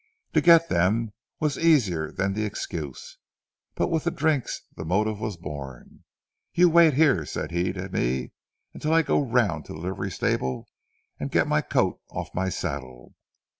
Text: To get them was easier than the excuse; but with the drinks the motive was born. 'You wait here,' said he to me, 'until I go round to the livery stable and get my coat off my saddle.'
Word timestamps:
To 0.33 0.41
get 0.41 0.67
them 0.67 1.13
was 1.39 1.59
easier 1.59 2.11
than 2.11 2.33
the 2.33 2.43
excuse; 2.43 3.19
but 3.75 3.89
with 3.89 4.03
the 4.05 4.09
drinks 4.09 4.61
the 4.75 4.83
motive 4.83 5.19
was 5.19 5.37
born. 5.37 6.05
'You 6.55 6.71
wait 6.71 6.95
here,' 6.95 7.23
said 7.23 7.51
he 7.51 7.71
to 7.73 7.87
me, 7.89 8.31
'until 8.73 8.95
I 8.95 9.03
go 9.03 9.21
round 9.21 9.65
to 9.65 9.73
the 9.73 9.79
livery 9.79 10.09
stable 10.09 10.67
and 11.19 11.29
get 11.29 11.45
my 11.47 11.61
coat 11.61 12.01
off 12.09 12.33
my 12.33 12.49
saddle.' 12.49 13.13